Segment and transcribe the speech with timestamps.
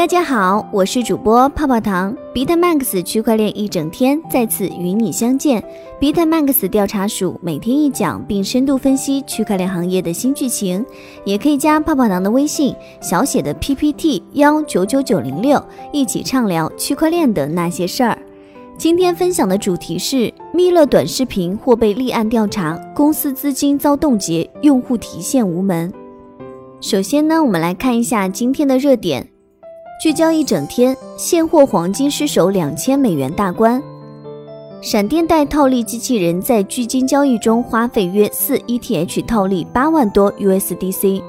[0.00, 2.16] 大家好，我是主播泡泡糖。
[2.34, 5.62] ，Bitmax 区块链一整天再次与你相见。
[6.00, 10.82] Bitmax 调查署每天一讲，并深度分析区块链行业的新剧情。
[11.22, 15.62] 也可以加泡泡糖的微信，小写的 PPT 幺九九九零六，
[15.92, 18.16] 一起畅聊区块链的那些事儿。
[18.78, 25.92] 今天分享的主题是蜜乐短视频或被立案调查，公司资金遭冻结，用户提现无门。
[26.80, 29.28] 首先呢，我们来看一下今天的热点。
[30.00, 33.82] 聚焦一整天，现货黄金失守两千美元大关。
[34.80, 41.22] 闪电贷套利机器人在巨金交易中花费约四 ETH 套利八万多 USDC。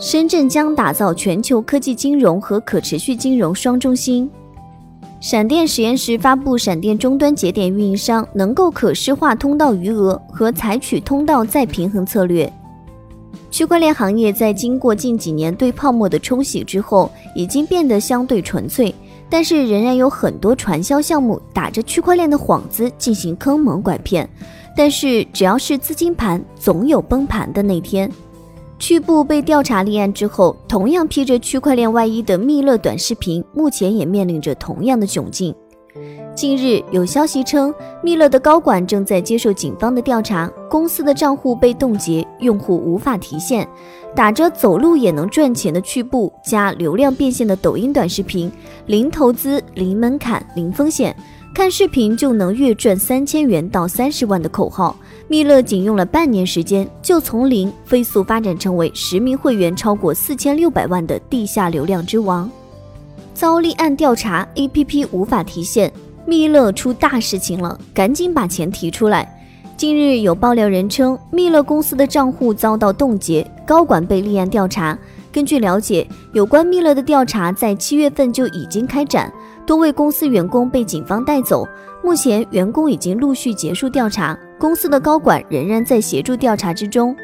[0.00, 4.28] 深圳将打造全球科技金融和可持续金融双中心。
[5.20, 12.52] 闪电实验室发布闪电终端节点运营商能够可视化通道余额和采取通道再平衡策略。
[13.50, 18.94] 区块链行业在经过近几年对泡沫的冲洗之后，已经变得相对纯粹，
[19.30, 24.28] 但是仍然有很多传销项目打着区块链的幌子进行坑蒙拐骗。
[24.76, 28.10] 但是只要是资金盘，总有崩盘的那天。
[28.78, 35.54] 趣步被调查立案之后，同样披着区块链外衣的蜜乐短视频，目前也面临着同样的窘境。
[36.36, 43.66] 近日有消息称，蜜乐的高管正在接受警方的调查，公司的账户被冻结，用户无法提现。
[44.14, 48.52] 打着走路也能赚钱的趣步加流量变现的抖音短视频，
[48.84, 51.16] 零投资、零门槛、零风险，
[51.54, 54.94] 看视频就能月赚三千元到三十万的口号，
[55.28, 62.50] 蜜乐仅用了半年时间，就从零飞速发展成为实名会员超过四千六百万的地下流量之王。
[63.32, 65.90] 遭立案调查，APP 无法提现。
[66.26, 69.32] 密勒出大事情了，赶紧把钱提出来！
[69.76, 74.98] 近日有爆料人称，密勒公司的账户遭到冻结，高管被立案调查。
[75.30, 79.32] 根据了解，有关密勒的调查在七月份就已经开展，
[79.64, 81.64] 多位公司员工被警方带走。
[82.02, 87.14] 目前员工已经陆续结束调查，公司的高管仍然在协助调查之中。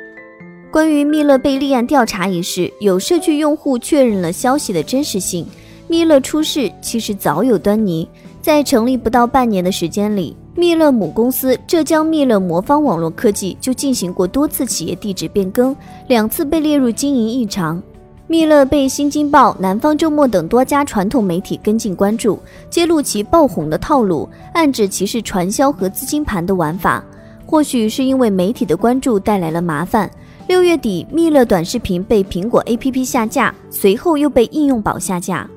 [0.71, 5.45] 关于密勒被立案调查一事，有社区用户确认了消息的真实性。
[5.89, 8.09] 密勒出事其实早有端倪。
[8.43, 15.75] 在成立不到半年的时间里，蜜乐母公司浙江蜜乐魔方网络科技就进行过多次企业地址变更，
[16.09, 17.81] 两次被列入经营异常。
[18.27, 22.39] 蜜乐被《新京报》《南方周末》等多家传统媒体跟进关注，
[22.69, 27.05] 揭露其爆红的套路，暗指其是传销和资金盘的玩法。
[27.47, 30.11] 或许是因为媒体的关注带来了麻烦，
[30.49, 35.49] 六月底蜜乐短视频被苹果 APP 下架，随后又被应用宝下架。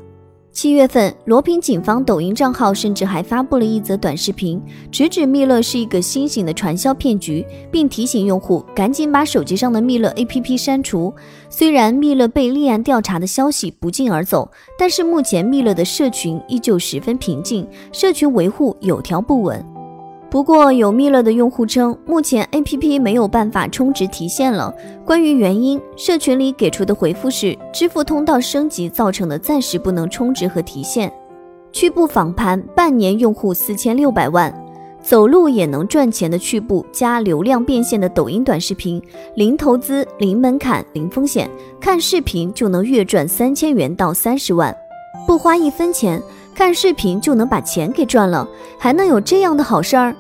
[0.56, 11.14] 七月份，罗平警方抖音账号甚至还发布了一则短视频，直指蜜乐是一个新型的传销骗局，并提醒用户赶紧把手机上的蜜乐 APP 删除。
[11.50, 14.50] 虽然蜜乐被立案调查的消息不胫而走，
[14.80, 19.75] 但是目前蜜乐的社群依旧十分平静，社群维护有条不紊。
[20.36, 24.76] 不过，有蜜乐的用户称，目前 APP 没有办法充值提现了。
[25.06, 31.10] 关于原因，社群里给出的回复是支付通道升级造成的，暂时不能充值和提现。
[31.72, 34.54] 趣步访盘，半年用户四千六百万，
[35.02, 39.02] 走路也能赚钱的趣步加流量变现的抖音短视频，
[39.38, 44.76] 零投资、零门槛、零风险，看视频就能月赚三千元到三十万，
[45.26, 46.22] 不花一分钱，
[46.54, 48.46] 看视频就能把钱给赚了，
[48.78, 50.14] 还能有这样的好事儿？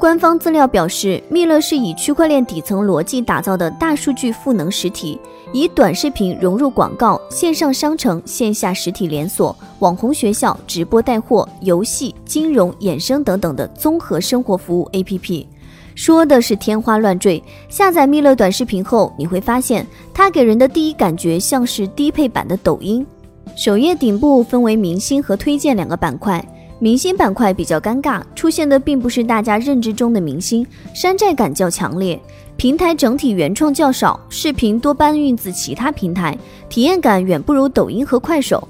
[0.00, 5.20] 官方资料表示，蜜乐是以区块链底层逻辑打造的大数据赋能实体，
[5.52, 15.46] 以短视频融入广告、线上商城、线下实体连锁、网红学校、直播带货、游戏、金融衍生等等的综合生活服务 APP。
[15.94, 17.42] 说的是天花乱坠。
[17.68, 23.06] 下载蜜乐短视频后，你会发现它给人的第一感觉像是低配版的抖音。
[23.54, 26.42] 首页顶部分为明星和推荐两个板块。
[26.82, 32.18] 明星板块比较尴尬，出现的并不是大家认知中的明星，山寨感较强烈。
[32.56, 36.36] 平台整体原创较少，视频多搬运自其他平台，
[36.70, 38.66] 体验感远不如抖音和快手。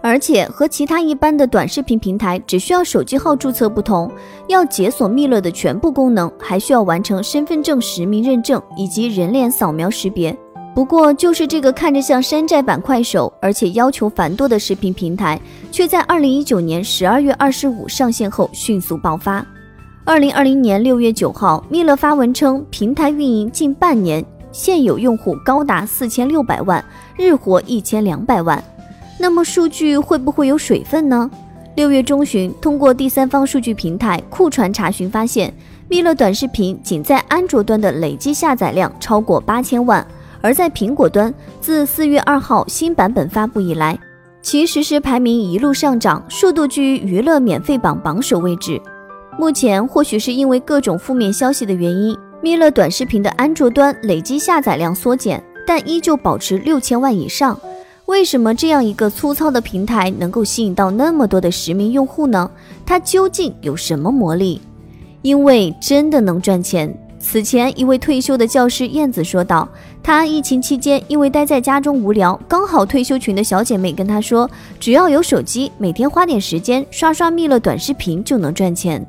[0.00, 4.08] 而且和其他一般的短视频平台只需要手机号注册不同，
[4.46, 10.36] 要解锁蜜乐的全部功能，还需要完成身份证实名认证以及人脸扫描识别。
[10.78, 15.36] 不过，就是这个看着像山寨版快手，而且要求繁多的视频平台，
[15.72, 19.44] 却在二零一九年十二月二十五上线后迅速爆发。
[20.04, 26.84] 二零二零年六月九号，蜜乐发文称，平台运营近半年，现有用户高达四千六百万，
[27.16, 28.62] 日活一千两百万。
[29.18, 31.28] 那么数据会不会有水分呢？
[31.74, 35.52] 六月中旬，通过第三方数据平台酷传查询发现，
[35.88, 40.06] 蜜乐短视频仅在安卓端的累计下载量超过八千万。
[40.40, 43.98] 而在苹果端，自四月二号新版本发布以来，
[44.40, 48.80] 其实时排名一路上涨，数度居于娱乐免费榜榜首位置。
[49.38, 57.58] 目前或许是因为各种负面消息的原因，咪勒短视频的安卓端累计下载量缩减，但依旧保持六千万以上。
[58.06, 62.50] 为什么这样一个粗糙的平台能够吸引到那么多的实名用户呢？
[62.86, 64.60] 它究竟有什么魔力？
[65.22, 66.92] 因为真的能赚钱。
[67.20, 69.68] 此前，一位退休的教师燕子说道
[70.02, 74.48] ：“她疫情期间因为待在家中无聊，刚好退休群的小姐妹跟她说，
[74.78, 79.04] 只要有手机，每天花点时间刷刷蜜乐短视频就能赚钱。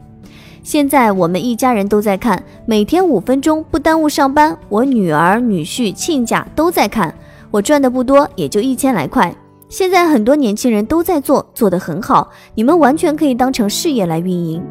[0.64, 7.14] 现在我们一家人都在看，每天五分钟不耽误上班，我女儿、女婿、亲家都在看。
[7.52, 9.34] 我赚的不多，也就一千来块。
[9.70, 14.62] 现在很多年轻人都在做，做得很好，你们完全可以当成事业来运营。”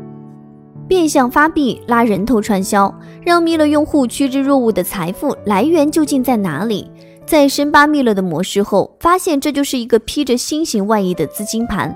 [0.89, 2.93] 变相发币拉人头传销，
[3.23, 6.91] 让蜜乐用户趋之若鹜的财富来源究竟在哪里？
[7.27, 11.95] 在深扒蜜乐的模式后，发现这就是一个披着新型外衣的资金盘。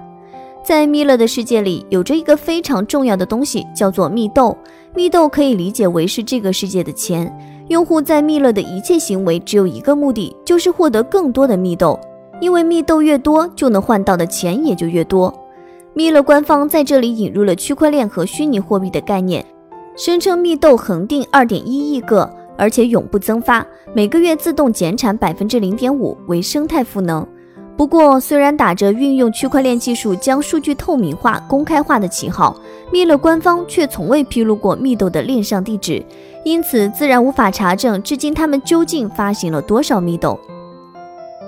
[0.62, 4.56] 在蜜乐的世界里，有着一个非常重要的东西，叫做蜜豆。
[4.94, 7.34] 蜜豆可以理解为是这个世界的钱。
[7.68, 11.98] 用户在蜜乐的一切行为只有一个目的，就是获得更多的蜜豆，
[12.40, 15.32] 因为蜜豆越多，就能换到的钱也就越多。
[15.94, 19.44] 密勒官方在这里引入了区块链和虚拟货币的概念，
[19.94, 27.26] 声称密豆恒定二点一亿个，而且永不增发，每个月自动减产百分之零点五，为生态赋能。
[27.76, 32.56] 不过，虽然打着运用区块链技术将数据透明化、公开化的旗号，
[32.90, 36.02] 密勒官方却从未披露过密豆的链上地址，
[36.42, 40.40] 因此自然无法查证至今他们究竟发行了多少密豆。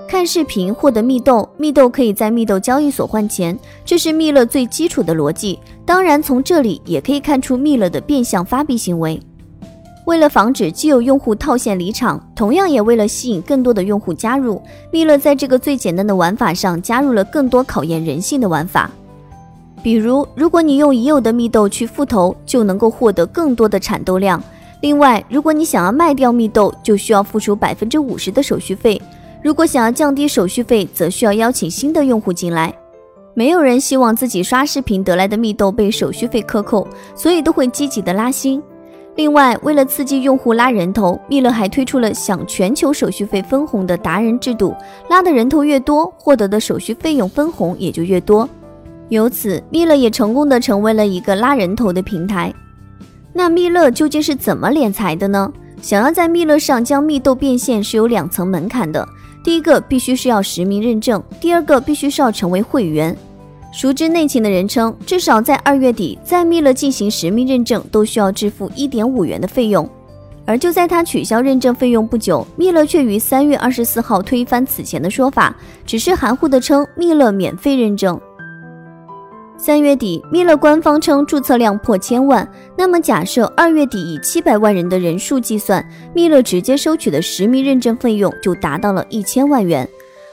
[0.06, 5.58] 看视频获得蜜豆，蜜豆可以在蜜豆交易所换钱，这是蜜乐最基础的逻辑。
[5.84, 9.20] 当然，从这里也可以看出蜜乐的变相发币行为。
[10.06, 14.60] 为了防止既有用户套现离场，同样也为了吸引更多的用户加入，
[14.90, 18.90] 蜜乐在这个最简单的玩法上加入了更多考验人性的玩法。
[19.82, 24.42] 比如，如果你用已有的蜜豆去复投，就能够获得更多的产豆量。
[24.82, 29.00] 另外，如果你想要卖掉蜜豆，就需要付出百分之五十的手续费。
[29.44, 32.74] 如果想要降低手续费，则需要邀请新的用户进来。
[33.34, 38.62] 没有人希望自己刷视频得来的蜜豆被手续费克扣，所以都会积极的拉新。
[39.16, 44.74] 另外，为了刺激用户拉人头，蜜乐还推出了享全球手续费分红的达人制度，
[45.10, 48.48] 拉的人头越多，获得的手续费用分红也就越多。
[49.10, 52.50] 由此，蜜乐也成功的成为了一个拉人头的平台。
[53.34, 55.52] 那蜜乐究竟是怎么敛财的呢？
[55.82, 59.06] 想要在蜜乐上将蜜豆变现，是有两层门槛的。
[59.44, 63.14] 第一个必须是要实名认证，第二个必须是要成为会员。
[63.70, 69.86] 熟知内情的人称，至少在二月底，在密勒进行实名认证都需要支付一点五元的费用。
[70.46, 75.54] 而就在他取消认证费用不久，密勒却于三月二十四号推翻此前的说法，
[75.84, 78.18] 只是含糊的称密勒免费认证。
[79.66, 82.46] 三月底，蜜乐官方称注册量破千万。
[82.76, 85.82] 那么，假设二月底以七百万人的人数计算，
[86.12, 89.88] 蜜乐直接收取的实名认证费用就达到了一千万元。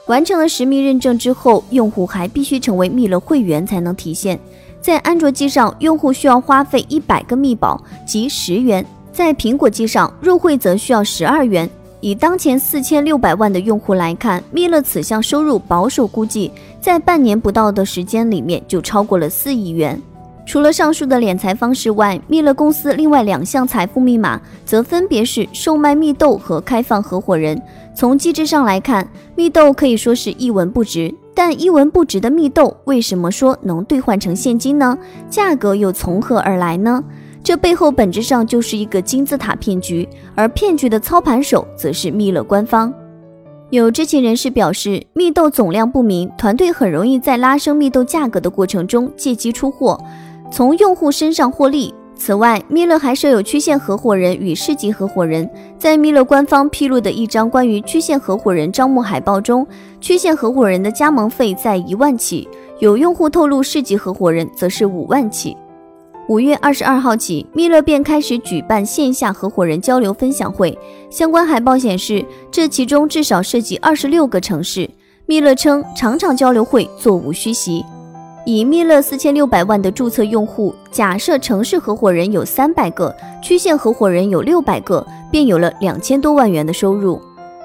[0.06, 4.38] 完成了实名认证之后，用户还必须成为蜜乐会员才能体现。
[4.82, 11.66] 在安卓机上，用户需要花费一百个蜜宝，即十元；在苹果机上入会则需要十二元。
[12.02, 20.02] 以当前四千六百万的用户来看，蜜乐此项收入保守估计，在半年不到的时间里面就超过了四亿元。
[20.44, 27.62] 除了上述的敛财方式外，蜜乐公司另外两项财富密码则分别是售卖蜜豆和开放合伙人。
[27.94, 34.98] 从机制上来看，蜜豆可以说是一文不值，但一文不值的蜜豆为什么说能兑换成现金呢？
[35.30, 37.04] 价格又从何而来呢？
[37.44, 42.92] 这背后本质上就是一个金字塔骗局，而骗局的操盘手则是蜜乐官方。
[43.70, 49.98] 有知情人士表示，蜜豆总量不明，团队很容易在拉升蜜豆价格的过程中借机出货，
[50.52, 51.92] 从用户身上获利。
[52.14, 55.48] 此外，蜜乐还设有区县合伙人与市级合伙人。
[55.76, 59.66] 在蜜乐官方披露的一张关于区县合伙人招募海报中，
[60.00, 62.46] 区县合伙人的加盟费在一万起，
[62.78, 65.56] 有用户透露，市级合伙人则是五万起。
[66.28, 70.78] 五月二十二号起，蜜乐便开始举办线下合伙人交流分享会。
[71.10, 74.88] 相关海报显示，这其中至少涉及二十六个城市。
[75.26, 77.84] 蜜乐称，场场交流会座无虚席。
[78.46, 87.20] 以蜜乐四千六百万的注册用户，假设城市合伙人有三百个，区县合伙人有六百个，便有了两千多万元的收入。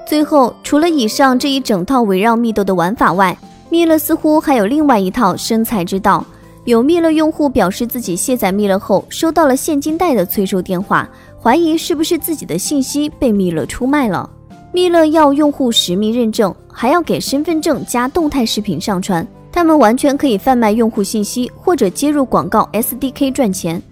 [0.06, 3.36] 最后，除了以上这一整套围绕蜜豆的玩法外，
[3.70, 6.24] 蜜乐似乎还有另外一套生财之道。
[6.68, 11.08] 有蜜乐用户表示，自己卸载蜜乐后收到了现金贷的催收电话，
[11.42, 14.28] 怀疑是不是自己的信息被蜜乐出卖了。
[14.70, 19.26] 蜜乐要用户实名认证，还要给身份证加动态视频上传。
[19.50, 23.82] 他们完全可以贩卖用户信息或者接入广告 SDK 赚钱。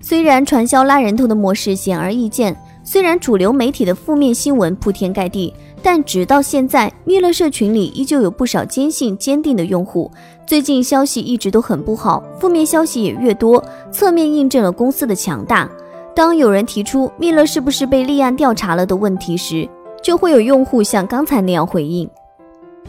[0.00, 5.54] 虽然传销拉人头的模式显而易见，虽然主流媒体的负面新闻铺天盖地，
[5.86, 10.10] 但直到现在，蜜乐社群里依旧有不少坚信坚定的用户。
[10.44, 15.70] 最近消息一直都很不好，负面消息也越多，侧面印证了公司的强大。
[16.12, 19.68] 当有人提出蜜乐是不是被立案调查了的问题时，
[20.02, 22.10] 就会有用户像刚才那样回应。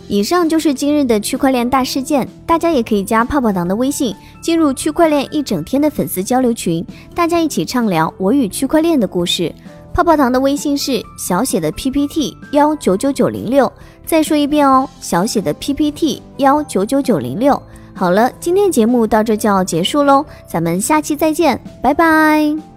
[0.07, 9.53] 以上就是今日的区块链大事件，大家也可以加泡泡糖的微信，进入区块链一整天的粉丝交流群，大家一起畅聊我与区块链的故事。
[9.97, 13.71] 泡泡糖的微信是小写的 PPT 幺九九九零六，
[14.05, 17.59] 再说一遍哦，小写的 PPT 幺九九九零六。
[17.95, 22.76] 好了，今天节目到这就要结束喽，咱们下期再见，拜拜。